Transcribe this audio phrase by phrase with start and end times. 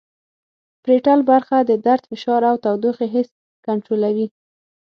[0.83, 3.29] پریټل برخه د درد فشار او تودوخې حس
[3.65, 4.27] کنترولوي